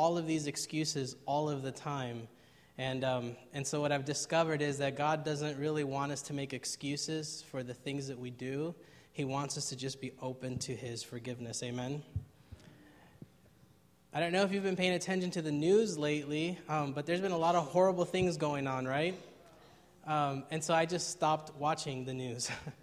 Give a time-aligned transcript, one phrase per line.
[0.00, 2.26] all of these excuses all of the time.
[2.78, 6.32] And, um, and so, what I've discovered is that God doesn't really want us to
[6.32, 8.74] make excuses for the things that we do.
[9.12, 11.62] He wants us to just be open to His forgiveness.
[11.62, 12.02] Amen.
[14.14, 17.20] I don't know if you've been paying attention to the news lately, um, but there's
[17.20, 19.14] been a lot of horrible things going on, right?
[20.06, 22.50] Um, and so I just stopped watching the news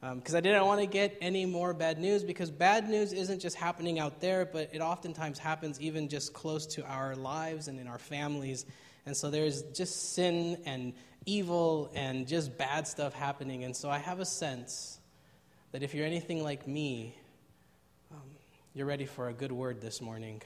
[0.00, 3.40] because um, I didn't want to get any more bad news because bad news isn't
[3.40, 7.80] just happening out there, but it oftentimes happens even just close to our lives and
[7.80, 8.64] in our families.
[9.06, 10.92] And so there's just sin and
[11.26, 13.64] evil and just bad stuff happening.
[13.64, 15.00] And so I have a sense
[15.72, 17.16] that if you're anything like me,
[18.12, 18.22] um,
[18.74, 20.42] you're ready for a good word this morning.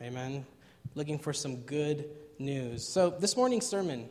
[0.00, 0.46] Amen.
[0.94, 2.08] Looking for some good
[2.38, 2.86] news.
[2.86, 4.08] So, this morning's sermon,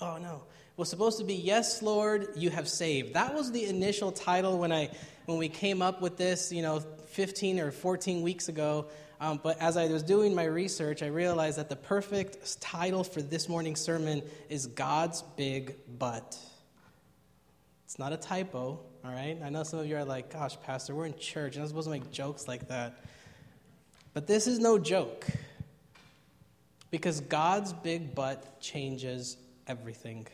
[0.00, 0.44] oh no,
[0.76, 3.14] was supposed to be Yes, Lord, you have saved.
[3.14, 4.90] That was the initial title when, I,
[5.26, 8.86] when we came up with this, you know, 15 or 14 weeks ago.
[9.20, 13.22] Um, but as I was doing my research, I realized that the perfect title for
[13.22, 16.36] this morning's sermon is God's Big But.
[17.84, 19.38] It's not a typo, all right?
[19.44, 21.54] I know some of you are like, gosh, Pastor, we're in church.
[21.54, 23.04] You're not supposed to make jokes like that.
[24.14, 25.26] But this is no joke
[26.90, 30.26] because God's big but changes everything.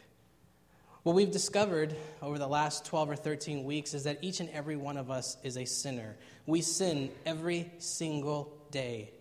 [1.08, 4.76] What we've discovered over the last 12 or 13 weeks is that each and every
[4.76, 6.16] one of us is a sinner.
[6.44, 9.12] We sin every single day,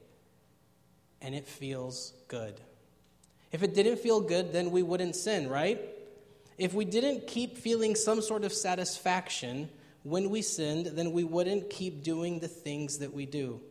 [1.22, 2.60] and it feels good.
[3.54, 5.80] If it didn't feel good, then we wouldn't sin, right?
[6.58, 9.70] If we didn't keep feeling some sort of satisfaction
[10.04, 13.62] when we sinned, then we wouldn't keep doing the things that we do.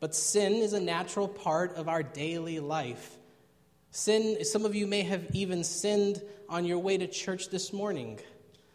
[0.00, 3.18] But sin is a natural part of our daily life.
[3.90, 8.20] Sin, some of you may have even sinned on your way to church this morning.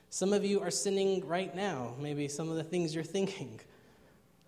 [0.10, 3.60] Some of you are sinning right now, maybe some of the things you're thinking.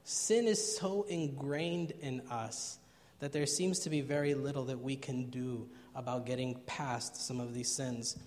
[0.04, 2.80] Sin is so ingrained in us
[3.20, 7.40] that there seems to be very little that we can do about getting past some
[7.40, 8.18] of these sins.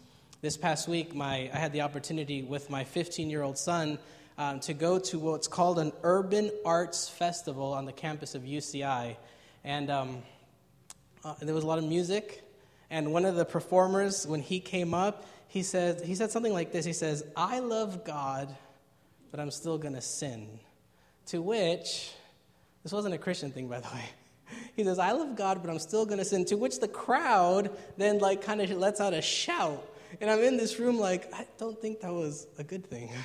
[0.40, 3.98] This past week, my, I had the opportunity with my 15 year old son
[4.38, 9.16] um, to go to what's called an urban arts festival on the campus of UCI.
[9.64, 10.22] And um,
[11.28, 12.42] uh, there was a lot of music.
[12.90, 16.72] And one of the performers, when he came up, he said, he said something like
[16.72, 18.54] this He says, I love God,
[19.30, 20.60] but I'm still going to sin.
[21.26, 22.10] To which,
[22.82, 24.04] this wasn't a Christian thing, by the way.
[24.74, 26.46] He says, I love God, but I'm still going to sin.
[26.46, 29.84] To which the crowd then, like, kind of lets out a shout.
[30.22, 33.10] And I'm in this room, like, I don't think that was a good thing.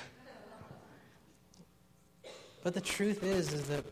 [2.64, 3.84] But the truth is, is that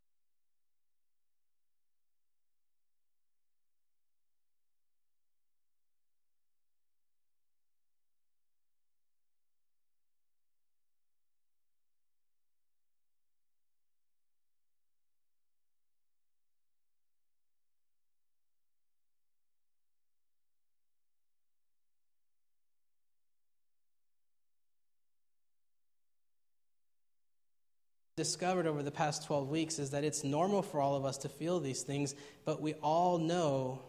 [28.21, 31.27] discovered over the past 12 weeks is that it's normal for all of us to
[31.27, 32.13] feel these things,
[32.45, 33.81] but we all know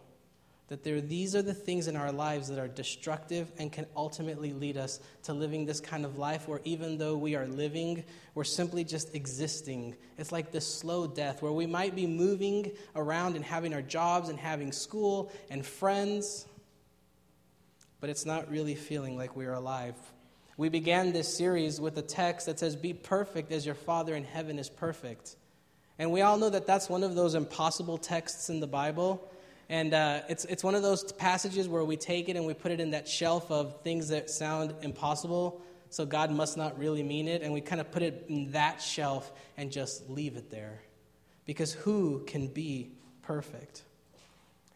[0.69, 4.51] that there, these are the things in our lives that are destructive and can ultimately
[4.51, 8.43] lead us to living this kind of life where even though we are living, we're
[8.43, 9.95] simply just existing.
[10.17, 14.29] It's like this slow death where we might be moving around and having our jobs
[14.29, 16.47] and having school and friends,
[18.01, 19.93] but it's not really feeling like we are alive.
[20.55, 24.23] We began this series with a text that says, Be perfect as your Father in
[24.23, 25.35] heaven is perfect.
[25.97, 29.27] And we all know that that's one of those impossible texts in the Bible.
[29.67, 32.71] And uh, it's, it's one of those passages where we take it and we put
[32.71, 37.27] it in that shelf of things that sound impossible, so God must not really mean
[37.27, 37.41] it.
[37.41, 40.81] And we kind of put it in that shelf and just leave it there.
[41.45, 42.91] Because who can be
[43.23, 43.83] perfect?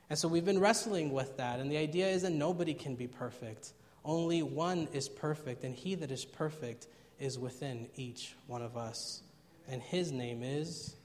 [0.09, 1.59] And so we've been wrestling with that.
[1.59, 3.73] And the idea is that nobody can be perfect.
[4.07, 6.87] Only one is perfect, and he that is perfect
[7.19, 9.21] is within each one of us.
[9.69, 10.95] And his name is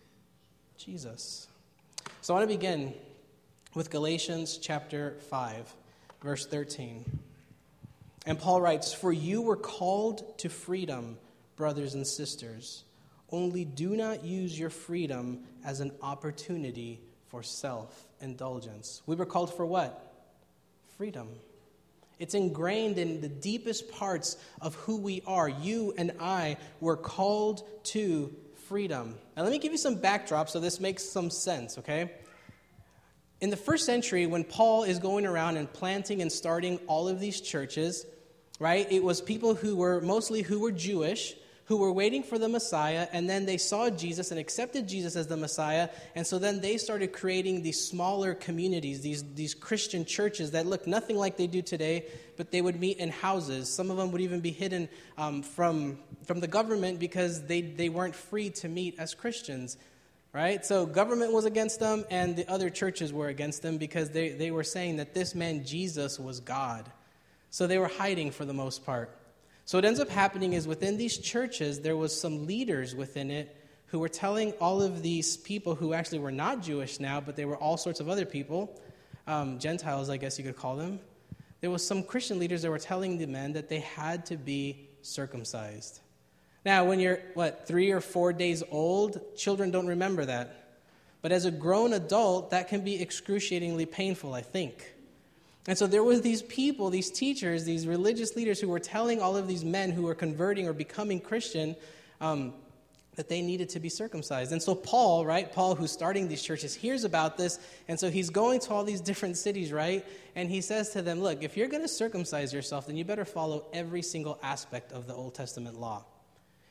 [0.78, 1.48] Jesus.
[2.20, 2.94] So I want to begin
[3.74, 5.74] with Galatians chapter 5,
[6.22, 7.04] verse 13.
[8.24, 11.18] And Paul writes, For you were called to freedom,
[11.56, 12.84] brothers and sisters.
[13.32, 19.02] Only do not use your freedom as an opportunity for self indulgence.
[19.06, 20.14] We were called for what?
[20.96, 21.26] Freedom.
[22.22, 25.48] It's ingrained in the deepest parts of who we are.
[25.48, 28.32] You and I were called to
[28.68, 29.16] freedom.
[29.36, 32.12] Now, let me give you some backdrop so this makes some sense, okay?
[33.40, 37.18] In the first century, when Paul is going around and planting and starting all of
[37.18, 38.06] these churches,
[38.60, 41.34] right, it was people who were mostly who were Jewish
[41.66, 45.28] who were waiting for the Messiah, and then they saw Jesus and accepted Jesus as
[45.28, 45.88] the Messiah.
[46.14, 50.86] And so then they started creating these smaller communities, these, these Christian churches that look
[50.86, 52.06] nothing like they do today,
[52.36, 53.68] but they would meet in houses.
[53.72, 57.88] Some of them would even be hidden um, from, from the government because they, they
[57.88, 59.76] weren't free to meet as Christians.
[60.32, 60.64] Right?
[60.64, 64.50] So government was against them, and the other churches were against them because they, they
[64.50, 66.90] were saying that this man Jesus was God.
[67.50, 69.14] So they were hiding for the most part.
[69.64, 73.56] So what ends up happening is within these churches, there was some leaders within it
[73.86, 77.44] who were telling all of these people who actually were not Jewish now, but they
[77.44, 78.80] were all sorts of other people,
[79.26, 80.98] um, Gentiles, I guess you could call them.
[81.60, 84.88] There was some Christian leaders that were telling the men that they had to be
[85.02, 86.00] circumcised.
[86.64, 90.78] Now, when you're, what, three or four days old, children don't remember that.
[91.20, 94.91] But as a grown adult, that can be excruciatingly painful, I think.
[95.68, 99.36] And so there was these people, these teachers, these religious leaders who were telling all
[99.36, 101.76] of these men who were converting or becoming Christian
[102.20, 102.52] um,
[103.14, 104.52] that they needed to be circumcised.
[104.52, 108.30] And so Paul, right, Paul who's starting these churches, hears about this, and so he's
[108.30, 110.04] going to all these different cities, right?
[110.34, 113.26] And he says to them, look, if you're going to circumcise yourself, then you better
[113.26, 116.04] follow every single aspect of the Old Testament law.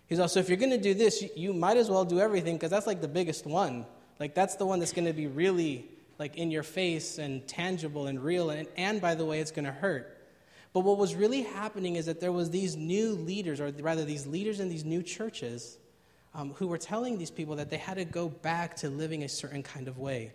[0.08, 2.72] He's also, if you're going to do this, you might as well do everything because
[2.72, 3.86] that's like the biggest one.
[4.20, 5.86] Like that's the one that's going to be really
[6.22, 9.66] like in your face and tangible and real and, and by the way it's going
[9.66, 10.20] to hurt
[10.72, 14.28] but what was really happening is that there was these new leaders or rather these
[14.28, 15.80] leaders in these new churches
[16.36, 19.28] um, who were telling these people that they had to go back to living a
[19.28, 20.32] certain kind of way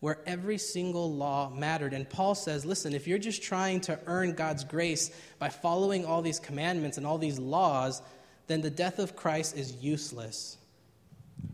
[0.00, 1.92] where every single law mattered.
[1.92, 6.22] And Paul says, listen, if you're just trying to earn God's grace by following all
[6.22, 8.02] these commandments and all these laws,
[8.46, 10.58] then the death of Christ is useless.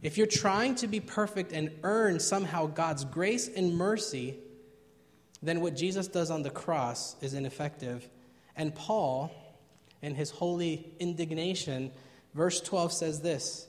[0.02, 4.36] If you're trying to be perfect and earn somehow God's grace and mercy,
[5.42, 8.08] then what Jesus does on the cross is ineffective.
[8.56, 9.32] And Paul,
[10.00, 11.92] in his holy indignation,
[12.34, 13.68] verse 12 says this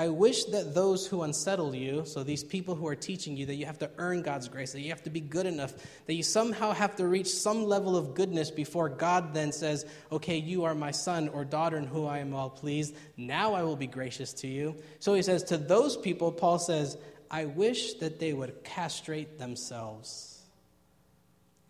[0.00, 3.56] I wish that those who unsettle you, so these people who are teaching you that
[3.56, 5.74] you have to earn God's grace, that you have to be good enough,
[6.06, 10.38] that you somehow have to reach some level of goodness before God then says, Okay,
[10.38, 12.94] you are my son or daughter in whom I am well pleased.
[13.16, 14.76] Now I will be gracious to you.
[15.00, 16.96] So he says, To those people, Paul says,
[17.28, 20.40] I wish that they would castrate themselves.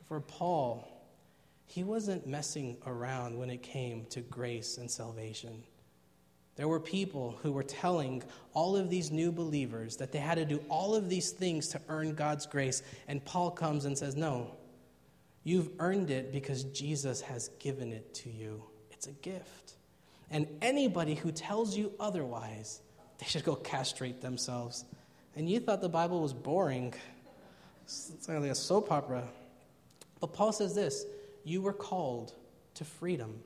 [0.07, 0.87] For Paul,
[1.65, 5.63] he wasn't messing around when it came to grace and salvation.
[6.59, 10.45] There were people who were telling all of these new believers that they had to
[10.45, 12.83] do all of these things to earn God's grace.
[13.07, 14.57] And Paul comes and says, No,
[15.45, 18.65] you've earned it because Jesus has given it to you.
[18.91, 19.75] It's a gift.
[20.33, 22.81] And anybody who tells you otherwise,
[23.19, 24.85] they should go castrate themselves.
[25.37, 26.93] And you thought the Bible was boring.
[27.85, 29.23] It's like a soap opera.
[30.19, 31.07] But Paul says this
[31.45, 32.35] you were called
[32.75, 33.45] to freedom.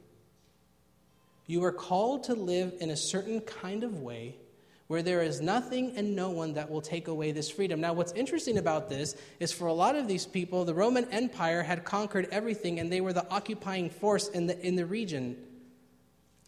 [1.46, 4.36] You are called to live in a certain kind of way
[4.92, 7.80] where there is nothing and no one that will take away this freedom.
[7.80, 11.62] Now, what's interesting about this is for a lot of these people, the Roman Empire
[11.62, 15.36] had conquered everything and they were the occupying force in the, in the region.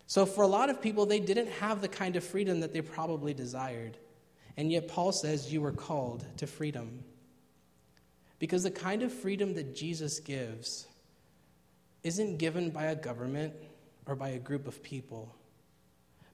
[0.07, 2.83] So, for a lot of people, they didn't have the kind of freedom that they
[2.83, 3.97] probably desired.
[4.59, 7.03] And yet, Paul says you were called to freedom.
[8.39, 10.87] Because the kind of freedom that Jesus gives
[12.03, 13.55] isn't given by a government
[14.07, 15.35] or by a group of people.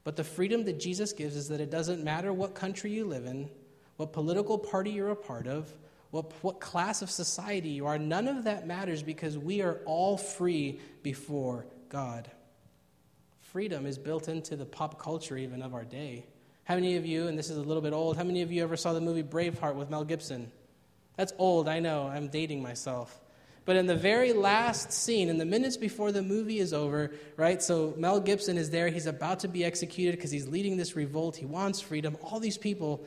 [0.03, 3.25] But the freedom that Jesus gives is that it doesn't matter what country you live
[3.25, 3.49] in,
[3.97, 5.71] what political party you're a part of,
[6.09, 7.97] what, what class of society you are.
[7.97, 12.29] None of that matters because we are all free before God.
[13.41, 16.25] Freedom is built into the pop culture even of our day.
[16.63, 18.63] How many of you, and this is a little bit old, how many of you
[18.63, 20.51] ever saw the movie Braveheart with Mel Gibson?
[21.17, 23.19] That's old, I know, I'm dating myself.
[23.71, 27.63] But in the very last scene, in the minutes before the movie is over, right?
[27.63, 28.89] So Mel Gibson is there.
[28.89, 31.37] He's about to be executed because he's leading this revolt.
[31.37, 32.17] He wants freedom.
[32.21, 33.05] All these people.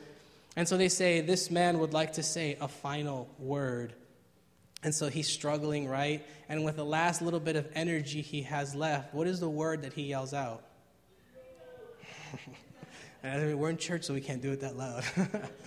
[0.55, 3.93] And so they say, This man would like to say a final word.
[4.81, 6.25] And so he's struggling, right?
[6.49, 9.83] And with the last little bit of energy he has left, what is the word
[9.83, 10.63] that he yells out?
[13.23, 15.03] We're in church, so we can't do it that loud.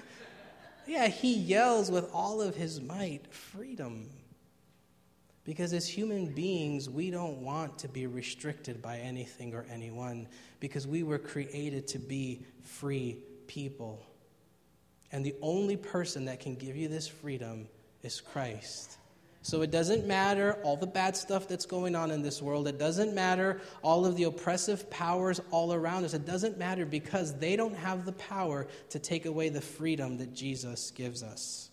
[0.89, 4.11] yeah, he yells with all of his might freedom.
[5.49, 10.29] Because as human beings, we don't want to be restricted by anything or anyone
[10.61, 14.05] because we were created to be free people.
[15.11, 17.67] And the only person that can give you this freedom
[18.03, 18.99] is Christ.
[19.41, 22.69] So it doesn't matter all the bad stuff that's going on in this world.
[22.69, 26.13] It doesn't matter all of the oppressive powers all around us.
[26.13, 30.35] It doesn't matter because they don't have the power to take away the freedom that
[30.35, 31.68] Jesus gives us.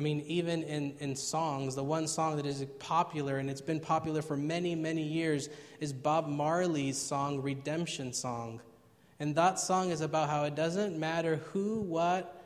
[0.00, 3.80] I mean, even in, in songs, the one song that is popular and it's been
[3.80, 8.62] popular for many, many years is Bob Marley's song, Redemption Song.
[9.18, 12.42] And that song is about how it doesn't matter who, what,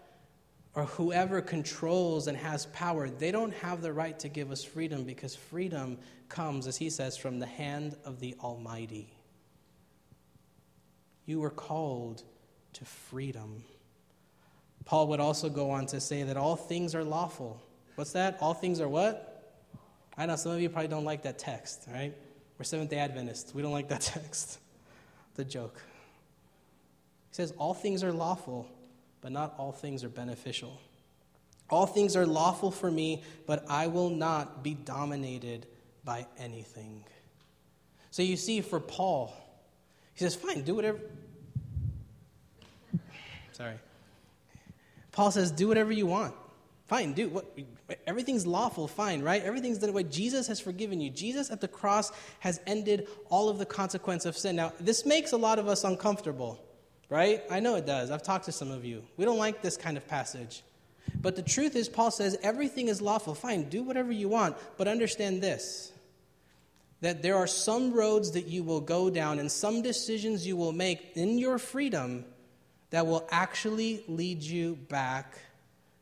[0.75, 5.05] or whoever controls and has power, they don't have the right to give us freedom
[5.05, 5.97] because freedom
[6.29, 9.15] comes, as he says, from the hand of the Almighty.
[11.25, 12.25] You were called
[12.73, 13.63] to freedom.
[14.85, 17.61] Paul would also go on to say that all things are lawful.
[17.95, 18.39] What's that?
[18.41, 19.31] All things are what?
[20.17, 22.15] I know some of you probably don't like that text, right?
[22.59, 23.55] We're Seventh day Adventists.
[23.55, 24.59] We don't like that text.
[25.35, 25.83] the joke.
[27.31, 28.69] He says, All things are lawful,
[29.21, 30.81] but not all things are beneficial.
[31.71, 35.67] All things are lawful for me, but I will not be dominated
[36.05, 37.05] by anything.
[38.11, 39.35] So you see, for Paul,
[40.13, 41.01] he says, Fine, do whatever.
[43.53, 43.75] Sorry.
[45.15, 46.35] Paul says, Do whatever you want.
[46.87, 47.47] Fine, do what
[48.07, 49.43] everything's lawful, fine, right?
[49.43, 50.03] Everything's done away.
[50.03, 51.09] Jesus has forgiven you.
[51.09, 54.57] Jesus at the cross has ended all of the consequence of sin.
[54.57, 56.63] Now, this makes a lot of us uncomfortable,
[57.09, 57.43] right?
[57.51, 58.11] I know it does.
[58.11, 59.03] I've talked to some of you.
[59.17, 60.63] We don't like this kind of passage.
[61.23, 63.35] But the truth is, Paul says everything is lawful.
[63.35, 65.91] Fine, do whatever you want, but understand this
[67.01, 70.73] that there are some roads that you will go down and some decisions you will
[70.73, 72.25] make in your freedom
[72.95, 75.37] that will actually lead you back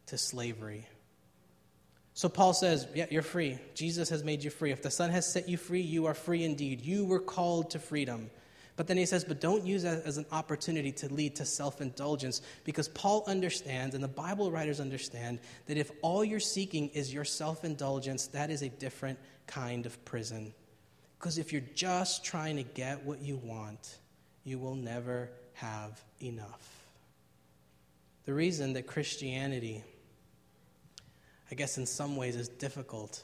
[0.05, 0.87] to slavery.
[2.13, 3.59] So Paul says, Yeah, you're free.
[3.73, 4.73] Jesus has made you free.
[4.73, 6.83] If the Son has set you free, you are free indeed.
[6.83, 8.29] You were called to freedom.
[8.77, 11.81] But then he says, But don't use that as an opportunity to lead to self
[11.81, 17.11] indulgence because Paul understands, and the Bible writers understand, that if all you're seeking is
[17.11, 20.53] your self indulgence, that is a different kind of prison.
[21.19, 23.97] Because if you're just trying to get what you want,
[24.45, 26.72] you will never have enough.
[28.25, 29.85] The reason that Christianity
[31.53, 33.23] I guess in some ways is difficult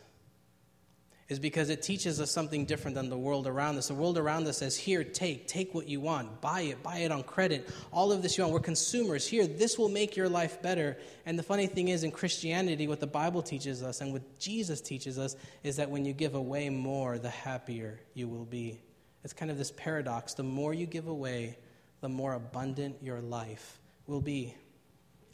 [1.31, 3.89] is because it teaches us something different than the world around us.
[3.89, 7.11] The world around us says, Here, take, take what you want, buy it, buy it
[7.11, 8.53] on credit, all of this you want.
[8.53, 9.27] We're consumers.
[9.27, 10.99] Here, this will make your life better.
[11.25, 14.83] And the funny thing is, in Christianity, what the Bible teaches us and what Jesus
[14.83, 18.79] teaches us is that when you give away more, the happier you will be.
[19.25, 20.35] It's kind of this paradox.
[20.35, 21.57] The more you give away,
[22.03, 24.55] the more abundant your life will be.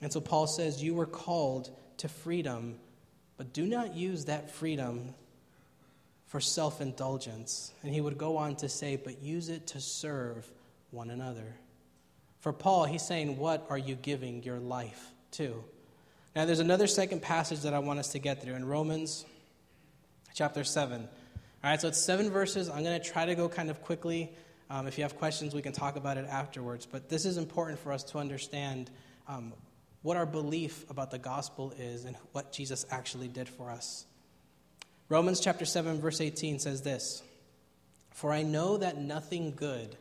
[0.05, 2.79] And so Paul says, You were called to freedom
[3.37, 5.15] but do not use that freedom
[6.27, 7.73] for self indulgence.
[7.83, 10.51] And he would go on to say, but use it to serve
[10.91, 11.57] one another.
[12.41, 15.65] For Paul, he's saying, What are you giving your life to?
[16.37, 19.25] Now, there's another second passage that I want us to get through in Romans
[20.35, 21.01] chapter 7.
[21.01, 22.69] All right, so it's seven verses.
[22.69, 24.33] I'm going to try to go kind of quickly.
[24.69, 26.87] Um, if you have questions, we can talk about it afterwards.
[26.87, 28.91] But this is important for us to understand
[29.29, 29.53] um,
[30.05, 34.05] what our belief about the gospel is and what Jesus actually did for us.
[35.09, 37.23] Romans chapter 7 verse 18 says this,
[38.11, 39.97] "For I know that nothing good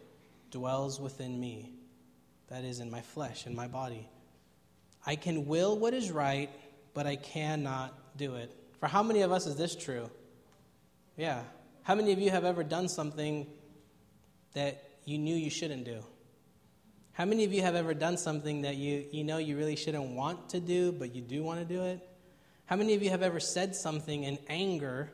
[0.52, 1.72] dwells within me,
[2.48, 4.10] that is in my flesh, in my body.
[5.06, 6.50] I can will what is right,
[6.94, 10.12] but I cannot do it." For how many of us is this true?
[11.16, 11.46] Yeah.
[11.84, 13.48] How many of you have ever done something
[14.52, 16.04] that you knew you shouldn't do?
[17.14, 20.16] How many of you have ever done something that you, you know you really shouldn't
[20.16, 22.00] want to do, but you do want to do it?
[22.66, 25.12] How many of you have ever said something in anger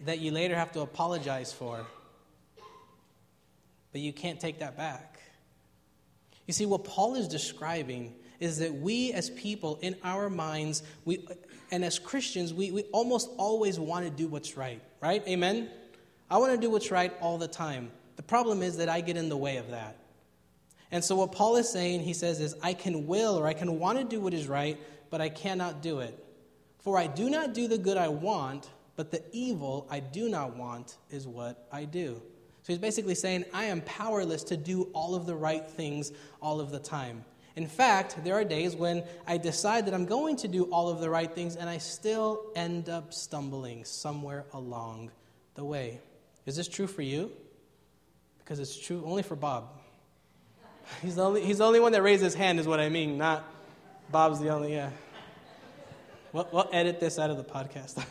[0.00, 1.84] that you later have to apologize for,
[3.90, 5.18] but you can't take that back?
[6.46, 11.26] You see, what Paul is describing is that we as people, in our minds, we,
[11.72, 15.26] and as Christians, we, we almost always want to do what's right, right?
[15.26, 15.70] Amen?
[16.30, 17.90] I want to do what's right all the time.
[18.14, 19.96] The problem is that I get in the way of that.
[20.94, 23.80] And so, what Paul is saying, he says, is I can will or I can
[23.80, 24.78] want to do what is right,
[25.10, 26.16] but I cannot do it.
[26.78, 30.54] For I do not do the good I want, but the evil I do not
[30.54, 32.22] want is what I do.
[32.62, 36.60] So he's basically saying, I am powerless to do all of the right things all
[36.60, 37.24] of the time.
[37.56, 41.00] In fact, there are days when I decide that I'm going to do all of
[41.00, 45.10] the right things and I still end up stumbling somewhere along
[45.56, 45.98] the way.
[46.46, 47.32] Is this true for you?
[48.38, 49.80] Because it's true only for Bob.
[51.02, 53.18] He's the only, he's the only one that raised his hand, is what I mean,
[53.18, 53.44] not
[54.10, 54.90] Bob's the only, yeah.
[56.32, 58.04] We'll, we'll edit this out of the podcast.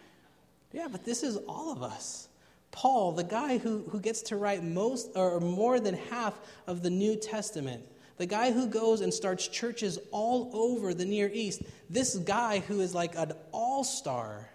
[0.72, 2.28] yeah, but this is all of us.
[2.70, 6.90] Paul, the guy who, who gets to write most or more than half of the
[6.90, 7.84] New Testament,
[8.16, 12.80] the guy who goes and starts churches all over the Near East, this guy who
[12.80, 14.48] is like an all star.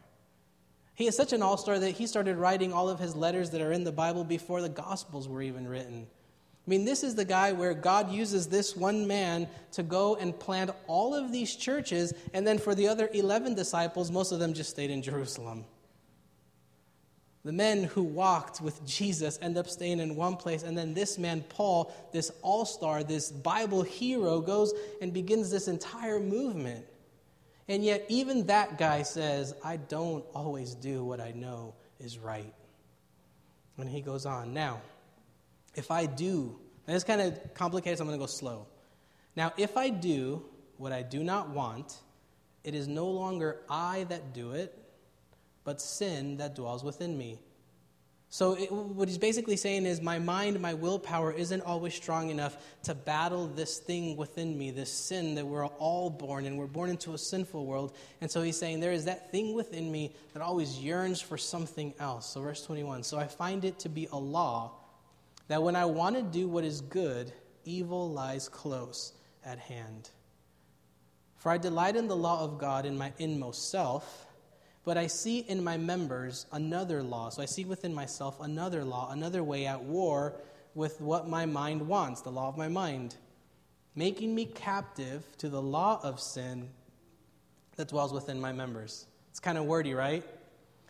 [0.94, 3.62] He is such an all star that he started writing all of his letters that
[3.62, 6.08] are in the Bible before the Gospels were even written.
[6.66, 10.38] I mean, this is the guy where God uses this one man to go and
[10.38, 14.54] plant all of these churches, and then for the other 11 disciples, most of them
[14.54, 15.66] just stayed in Jerusalem.
[17.44, 21.20] The men who walked with Jesus end up staying in one place, and then this
[21.20, 26.84] man, Paul, this all star, this Bible hero, goes and begins this entire movement.
[27.68, 32.54] And yet, even that guy says, I don't always do what I know is right.
[33.78, 34.56] And he goes on.
[34.56, 34.82] Now,
[35.76, 38.68] if I do, and it's kind of complicated, so I'm going to go slow.
[39.36, 40.44] Now, if I do
[40.78, 42.00] what I do not want,
[42.64, 44.78] it is no longer I that do it,
[45.64, 47.40] but sin that dwells within me.
[48.30, 52.58] So, it, what he's basically saying is, my mind, my willpower isn't always strong enough
[52.84, 56.58] to battle this thing within me, this sin that we're all born in.
[56.58, 57.96] We're born into a sinful world.
[58.20, 61.94] And so he's saying, there is that thing within me that always yearns for something
[62.00, 62.26] else.
[62.26, 64.72] So, verse 21 So I find it to be a law
[65.48, 67.32] that when I want to do what is good,
[67.64, 70.10] evil lies close at hand.
[71.36, 74.26] For I delight in the law of God in my inmost self,
[74.84, 77.30] but I see in my members another law.
[77.30, 80.42] So I see within myself another law, another way at war
[80.74, 83.16] with what my mind wants, the law of my mind,
[83.96, 86.70] making me captive to the law of sin
[87.76, 89.06] that dwells within my members.
[89.30, 90.24] It's kind of wordy, right?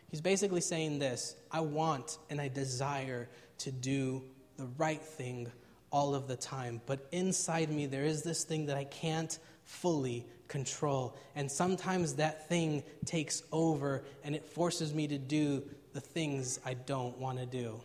[0.09, 4.23] He's basically saying this I want and I desire to do
[4.57, 5.51] the right thing
[5.91, 10.25] all of the time, but inside me there is this thing that I can't fully
[10.47, 11.15] control.
[11.35, 16.73] And sometimes that thing takes over and it forces me to do the things I
[16.73, 17.79] don't want to do.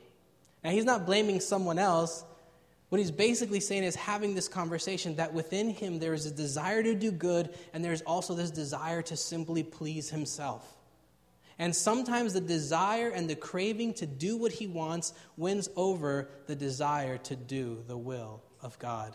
[0.63, 2.25] Now, he's not blaming someone else.
[2.91, 6.83] What he's basically saying is having this conversation that within him there is a desire
[6.83, 10.77] to do good and there's also this desire to simply please himself.
[11.61, 16.57] And sometimes the desire and the craving to do what he wants wins over the
[16.57, 19.15] desire to do the will of God.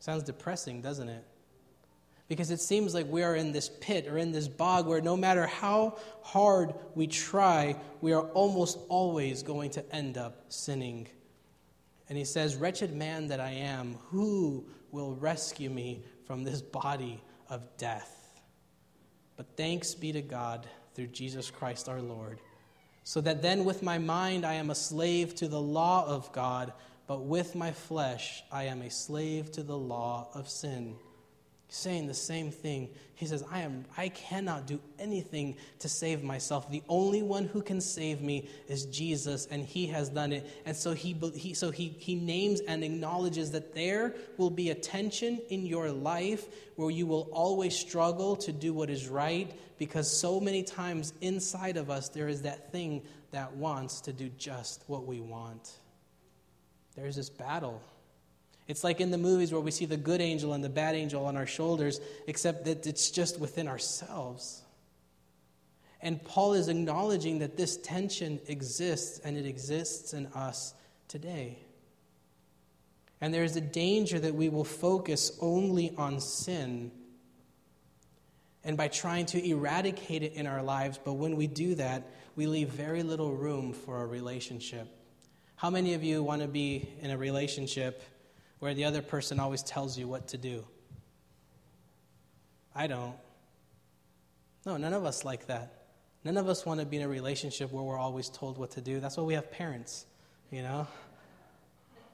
[0.00, 1.24] Sounds depressing, doesn't it?
[2.28, 5.16] Because it seems like we are in this pit or in this bog where no
[5.16, 11.08] matter how hard we try, we are almost always going to end up sinning.
[12.10, 17.22] And he says, Wretched man that I am, who will rescue me from this body
[17.48, 18.42] of death?
[19.38, 22.40] But thanks be to God through Jesus Christ our Lord.
[23.04, 26.72] So that then with my mind I am a slave to the law of God,
[27.06, 30.96] but with my flesh I am a slave to the law of sin
[31.72, 32.90] saying the same thing.
[33.14, 36.70] He says, I, am, I cannot do anything to save myself.
[36.70, 40.46] The only one who can save me is Jesus, and he has done it.
[40.66, 44.74] And so he, he, so he, he names and acknowledges that there will be a
[44.74, 50.10] tension in your life where you will always struggle to do what is right because
[50.10, 54.84] so many times inside of us there is that thing that wants to do just
[54.88, 55.72] what we want.
[56.96, 57.80] There's this battle
[58.68, 61.24] it's like in the movies where we see the good angel and the bad angel
[61.26, 64.62] on our shoulders, except that it's just within ourselves.
[66.00, 70.74] And Paul is acknowledging that this tension exists and it exists in us
[71.08, 71.58] today.
[73.20, 76.90] And there is a danger that we will focus only on sin
[78.64, 82.04] and by trying to eradicate it in our lives, but when we do that,
[82.36, 84.86] we leave very little room for a relationship.
[85.56, 88.02] How many of you want to be in a relationship
[88.62, 90.64] where the other person always tells you what to do.
[92.76, 93.16] I don't.
[94.64, 95.82] No, none of us like that.
[96.22, 98.80] None of us want to be in a relationship where we're always told what to
[98.80, 99.00] do.
[99.00, 100.06] That's why we have parents,
[100.52, 100.86] you know?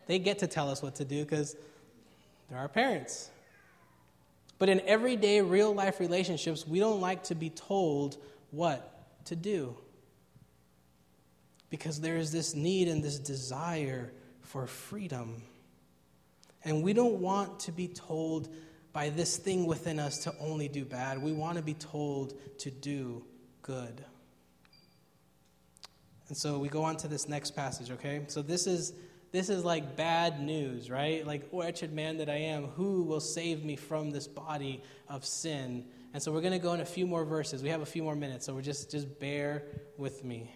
[0.06, 1.54] They get to tell us what to do because
[2.48, 3.28] they're our parents.
[4.58, 8.16] But in everyday real life relationships, we don't like to be told
[8.52, 9.76] what to do.
[11.68, 15.42] Because there is this need and this desire for freedom.
[16.64, 18.48] And we don't want to be told
[18.92, 21.22] by this thing within us to only do bad.
[21.22, 23.24] We want to be told to do
[23.62, 24.04] good.
[26.28, 28.22] And so we go on to this next passage, okay?
[28.28, 28.92] So this is
[29.30, 31.26] this is like bad news, right?
[31.26, 35.84] Like wretched man that I am, who will save me from this body of sin?
[36.14, 37.62] And so we're going to go in a few more verses.
[37.62, 39.64] We have a few more minutes, so we're just just bear
[39.98, 40.50] with me.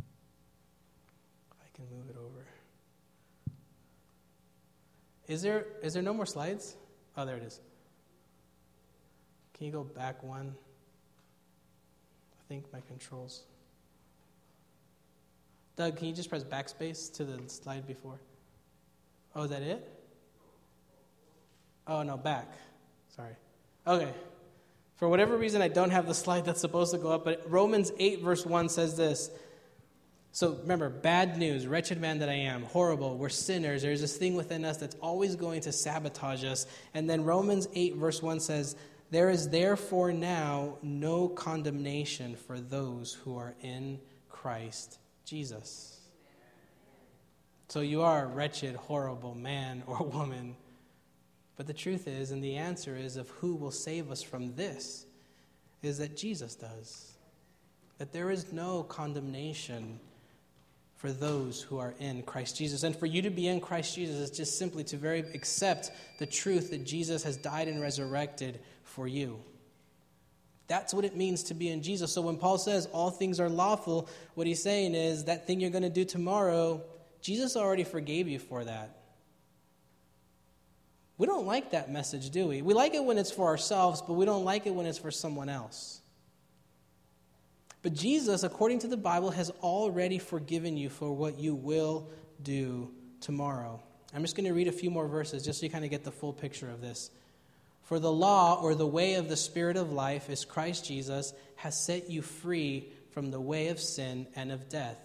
[0.00, 2.46] I can move it over.
[5.26, 6.76] Is there, is there no more slides?
[7.16, 7.60] Oh, there it is.
[9.54, 10.54] Can you go back one?
[12.38, 13.42] I think my controls.
[15.76, 18.18] Doug, can you just press backspace to the slide before?
[19.34, 19.90] Oh, is that it?
[21.86, 22.52] Oh, no, back.
[23.16, 23.34] Sorry.
[23.86, 24.12] Okay.
[24.96, 27.92] For whatever reason, I don't have the slide that's supposed to go up, but Romans
[27.98, 29.30] 8, verse 1 says this
[30.34, 33.82] so remember, bad news, wretched man that I am, horrible, we're sinners.
[33.82, 36.66] There's this thing within us that's always going to sabotage us.
[36.92, 38.74] And then Romans 8, verse 1 says
[39.12, 46.00] There is therefore now no condemnation for those who are in Christ Jesus.
[47.68, 50.56] So you are a wretched, horrible man or woman.
[51.56, 55.06] But the truth is, and the answer is of who will save us from this,
[55.80, 57.12] is that Jesus does.
[57.98, 60.00] That there is no condemnation
[61.04, 62.82] for those who are in Christ Jesus.
[62.82, 66.24] And for you to be in Christ Jesus is just simply to very accept the
[66.24, 69.38] truth that Jesus has died and resurrected for you.
[70.66, 72.10] That's what it means to be in Jesus.
[72.10, 75.68] So when Paul says all things are lawful, what he's saying is that thing you're
[75.68, 76.82] going to do tomorrow,
[77.20, 78.96] Jesus already forgave you for that.
[81.18, 82.62] We don't like that message, do we?
[82.62, 85.10] We like it when it's for ourselves, but we don't like it when it's for
[85.10, 86.00] someone else.
[87.84, 92.08] But Jesus, according to the Bible, has already forgiven you for what you will
[92.42, 93.78] do tomorrow.
[94.14, 96.02] I'm just going to read a few more verses just so you kind of get
[96.02, 97.10] the full picture of this.
[97.82, 101.78] For the law, or the way of the Spirit of life, is Christ Jesus, has
[101.78, 104.96] set you free from the way of sin and of death.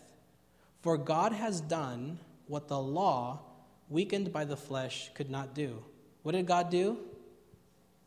[0.82, 3.42] For God has done what the law,
[3.89, 5.84] weakened by the flesh, could not do.
[6.24, 6.98] What did God do?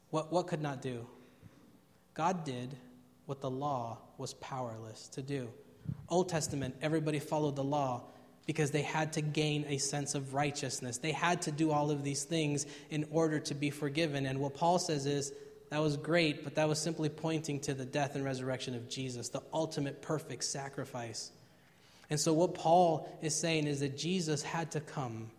[0.08, 1.06] What, what could not do?
[2.14, 2.74] God did
[3.32, 5.48] what the law was powerless to do.
[6.10, 8.02] Old Testament, everybody followed the law
[8.44, 10.98] because they had to gain a sense of righteousness.
[10.98, 14.26] They had to do all of these things in order to be forgiven.
[14.26, 15.32] And what Paul says is
[15.70, 19.30] that was great, but that was simply pointing to the death and resurrection of Jesus,
[19.30, 21.30] the ultimate perfect sacrifice.
[22.10, 25.30] And so, what Paul is saying is that Jesus had to come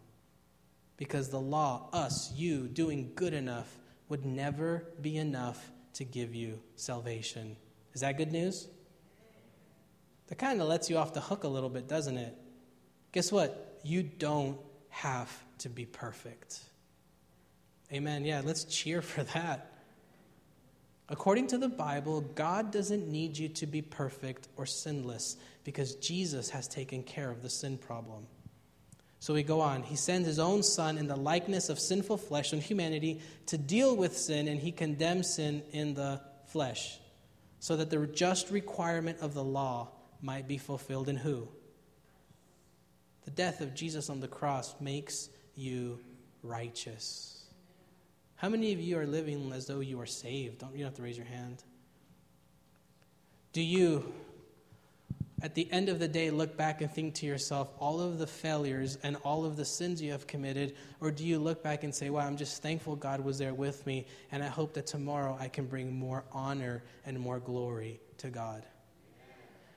[0.98, 3.78] because the law, us, you, doing good enough,
[4.10, 7.56] would never be enough to give you salvation.
[7.94, 8.68] Is that good news?
[10.28, 12.36] That kind of lets you off the hook a little bit, doesn't it?
[13.12, 13.80] Guess what?
[13.84, 14.58] You don't
[14.90, 16.60] have to be perfect.
[17.92, 18.26] Amen.
[18.26, 19.70] Yeah, let's cheer for that.
[21.10, 26.50] According to the Bible, God doesn't need you to be perfect or sinless because Jesus
[26.50, 28.26] has taken care of the sin problem.
[29.20, 29.84] So we go on.
[29.84, 33.96] He sends his own son in the likeness of sinful flesh and humanity to deal
[33.96, 37.00] with sin, and he condemns sin in the flesh
[37.64, 39.88] so that the just requirement of the law
[40.22, 41.48] might be fulfilled in who?
[43.24, 45.98] The death of Jesus on the cross makes you
[46.42, 47.46] righteous.
[48.36, 50.58] How many of you are living as though you are saved?
[50.58, 51.64] Don't you don't have to raise your hand?
[53.54, 54.14] Do you
[55.44, 58.26] at the end of the day look back and think to yourself all of the
[58.26, 60.74] failures and all of the sins you have committed?
[61.02, 63.86] Or do you look back and say, wow, I'm just thankful God was there with
[63.86, 68.30] me, and I hope that tomorrow I can bring more honor and more glory to
[68.30, 68.66] God?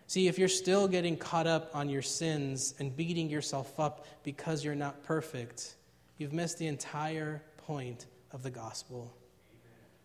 [0.06, 4.64] See, if you're still getting caught up on your sins and beating yourself up because
[4.64, 5.74] you're not perfect,
[6.16, 9.12] you've missed the entire point of the gospel.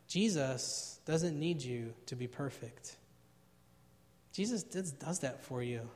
[0.08, 2.98] Jesus doesn't need you to be perfect.
[4.34, 5.90] Jesus does, that for you.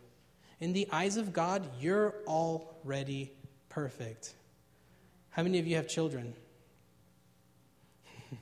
[0.60, 3.32] In the eyes of God, you're already
[3.70, 4.34] perfect.
[5.30, 6.34] How many of you have children?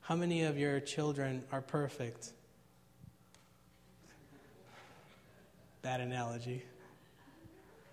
[0.00, 2.32] How many of your children are perfect?
[5.82, 6.62] Bad analogy.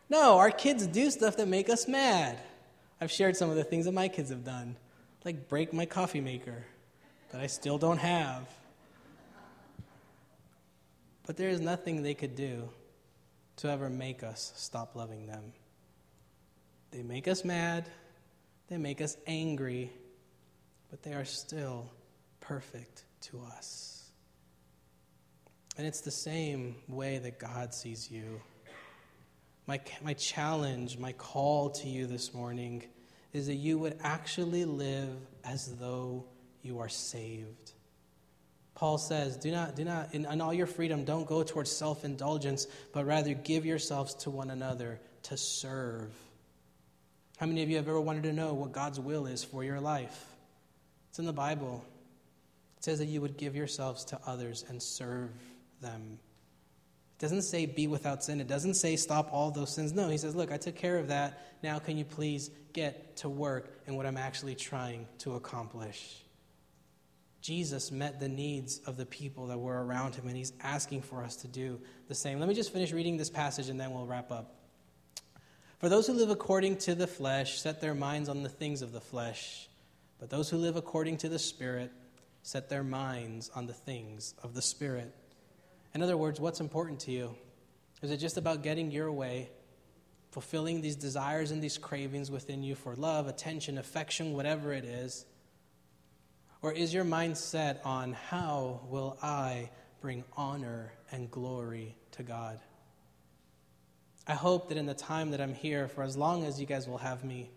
[0.09, 2.37] No, our kids do stuff that make us mad.
[2.99, 4.75] I've shared some of the things that my kids have done,
[5.25, 6.65] like break my coffee maker
[7.31, 8.47] that I still don't have.
[11.25, 12.69] But there is nothing they could do
[13.57, 15.53] to ever make us stop loving them.
[16.91, 17.89] They make us mad,
[18.67, 19.91] they make us angry,
[20.89, 21.89] but they are still
[22.39, 24.09] perfect to us.
[25.77, 28.41] And it's the same way that God sees you.
[29.67, 32.83] My, my challenge, my call to you this morning
[33.31, 36.25] is that you would actually live as though
[36.61, 37.71] you are saved.
[38.75, 42.05] Paul says, do not, do not, in, in all your freedom, don't go towards self
[42.05, 46.11] indulgence, but rather give yourselves to one another to serve.
[47.37, 49.79] How many of you have ever wanted to know what God's will is for your
[49.79, 50.25] life?
[51.09, 51.83] It's in the Bible.
[52.77, 55.29] It says that you would give yourselves to others and serve
[55.81, 56.19] them.
[57.17, 58.39] It doesn't say be without sin.
[58.39, 59.91] It doesn't say stop all those sins.
[59.93, 61.57] No, he says, look, I took care of that.
[61.61, 66.20] Now can you please get to work in what I'm actually trying to accomplish?
[67.41, 71.23] Jesus met the needs of the people that were around him, and he's asking for
[71.23, 72.39] us to do the same.
[72.39, 74.55] Let me just finish reading this passage and then we'll wrap up.
[75.79, 78.91] For those who live according to the flesh set their minds on the things of
[78.91, 79.67] the flesh,
[80.19, 81.91] but those who live according to the Spirit
[82.43, 85.11] set their minds on the things of the Spirit.
[85.95, 87.35] In other words, what's important to you?
[88.03, 89.49] Is it just about getting your way,
[90.29, 95.25] fulfilling these desires and these cravings within you for love, attention, affection, whatever it is?
[96.61, 99.69] Or is your mind set on how will I
[99.99, 102.59] bring honor and glory to God?
[104.27, 106.87] I hope that in the time that I'm here, for as long as you guys
[106.87, 107.49] will have me,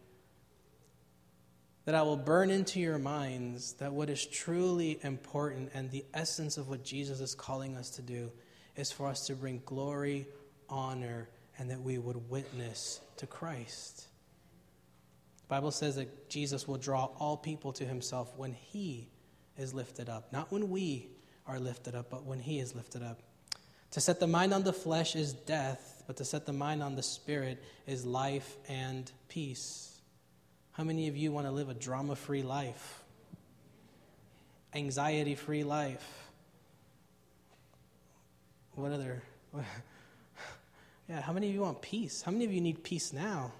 [1.84, 6.56] that I will burn into your minds that what is truly important and the essence
[6.56, 8.32] of what Jesus is calling us to do
[8.74, 10.26] is for us to bring glory,
[10.70, 14.06] honor, and that we would witness to Christ.
[15.44, 19.08] The Bible says that Jesus will draw all people to himself when he
[19.58, 20.32] is lifted up.
[20.32, 21.08] Not when we
[21.46, 23.20] are lifted up, but when he is lifted up.
[23.90, 26.96] To set the mind on the flesh is death, but to set the mind on
[26.96, 30.00] the spirit is life and peace.
[30.72, 33.02] How many of you want to live a drama free life?
[34.74, 36.28] Anxiety free life?
[38.74, 39.22] What other?
[41.08, 42.22] yeah, how many of you want peace?
[42.22, 43.52] How many of you need peace now?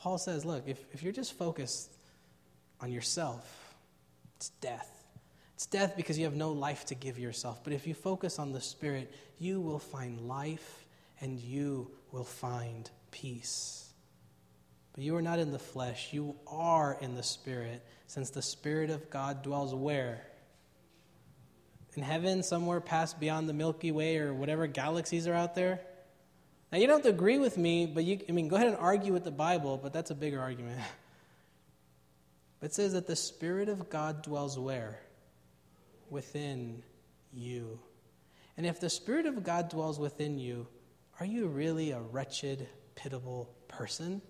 [0.00, 1.90] Paul says, look, if, if you're just focused
[2.80, 3.74] on yourself,
[4.36, 4.88] it's death.
[5.54, 7.62] It's death because you have no life to give yourself.
[7.62, 10.86] But if you focus on the Spirit, you will find life
[11.20, 13.90] and you will find peace.
[14.94, 18.88] But you are not in the flesh, you are in the Spirit, since the Spirit
[18.88, 20.22] of God dwells where?
[21.94, 25.80] In heaven, somewhere past beyond the Milky Way or whatever galaxies are out there?
[26.72, 28.76] Now, you don't have to agree with me, but you, I mean, go ahead and
[28.76, 30.80] argue with the Bible, but that's a bigger argument.
[32.60, 35.00] But it says that the Spirit of God dwells where?
[36.10, 36.82] Within
[37.32, 37.80] you.
[38.56, 40.66] And if the Spirit of God dwells within you,
[41.18, 44.22] are you really a wretched, pitiable person?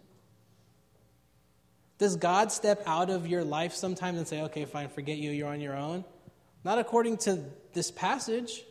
[1.99, 5.49] Does God step out of your life sometimes and say, okay, fine, forget you, you're
[5.49, 6.05] on your own?
[6.65, 8.65] Not according to this passage.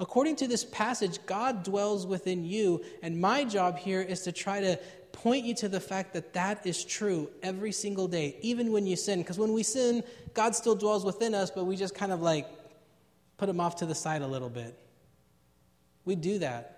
[0.00, 4.60] According to this passage, God dwells within you, and my job here is to try
[4.60, 4.78] to
[5.12, 8.96] point you to the fact that that is true every single day, even when you
[8.96, 9.20] sin.
[9.20, 10.02] Because when we sin,
[10.34, 12.48] God still dwells within us, but we just kind of like
[13.36, 14.76] put him off to the side a little bit.
[16.04, 16.74] We do that.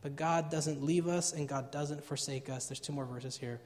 [0.00, 2.66] But God doesn't leave us and God doesn't forsake us.
[2.66, 3.60] There's two more verses here.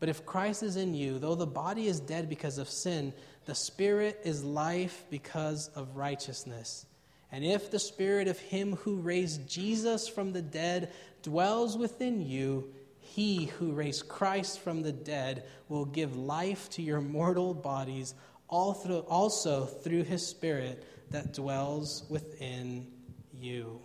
[0.00, 3.12] But if Christ is in you, though the body is dead because of sin,
[3.44, 6.86] the spirit is life because of righteousness.
[7.32, 10.92] And if the spirit of him who raised Jesus from the dead
[11.22, 17.00] dwells within you, he who raised Christ from the dead will give life to your
[17.00, 18.14] mortal bodies
[18.48, 22.86] also through his spirit that dwells within
[23.32, 23.80] you.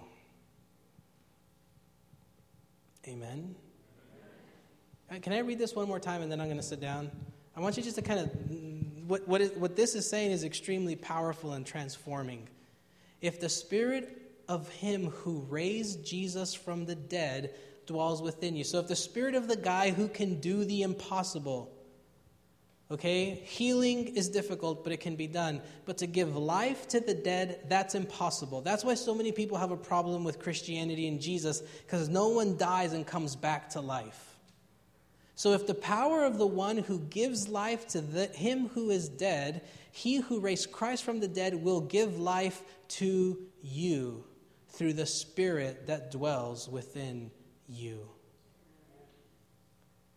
[3.07, 3.55] Amen.
[5.09, 7.09] Uh, can I read this one more time and then I'm going to sit down?
[7.55, 10.43] I want you just to kind of, what, what, is, what this is saying is
[10.43, 12.49] extremely powerful and transforming.
[13.21, 17.53] If the spirit of him who raised Jesus from the dead
[17.85, 18.63] dwells within you.
[18.63, 21.73] So if the spirit of the guy who can do the impossible,
[22.91, 25.61] okay, healing is difficult, but it can be done.
[25.85, 28.61] But to give life to the dead, that's impossible.
[28.61, 32.57] That's why so many people have a problem with Christianity and Jesus, because no one
[32.57, 34.26] dies and comes back to life.
[35.37, 39.07] So, if the power of the one who gives life to the, him who is
[39.07, 44.23] dead, he who raised Christ from the dead will give life to you
[44.69, 47.29] through the Spirit that dwells within
[47.67, 48.09] you.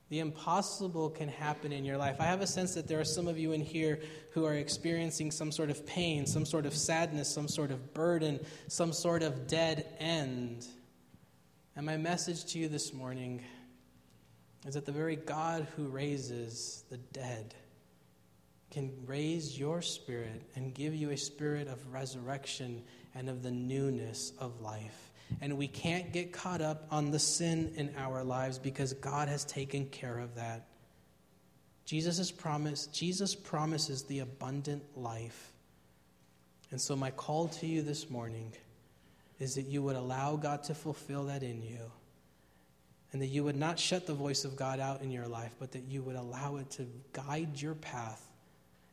[0.08, 2.16] The impossible can happen in your life.
[2.18, 5.30] I have a sense that there are some of you in here who are experiencing
[5.32, 9.46] some sort of pain, some sort of sadness, some sort of burden, some sort of
[9.46, 10.66] dead end.
[11.76, 13.44] And my message to you this morning
[14.66, 17.54] is that the very God who raises the dead
[18.70, 22.82] can raise your spirit and give you a spirit of resurrection
[23.14, 25.10] and of the newness of life.
[25.40, 29.44] And we can't get caught up on the sin in our lives because God has
[29.44, 30.66] taken care of that.
[31.84, 35.52] Jesus' promise, Jesus promises the abundant life.
[36.70, 38.52] And so my call to you this morning
[39.40, 41.90] is that you would allow God to fulfill that in you
[43.12, 45.72] and that you would not shut the voice of God out in your life, but
[45.72, 48.24] that you would allow it to guide your path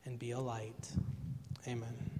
[0.05, 0.91] and be a light.
[1.67, 2.16] Amen.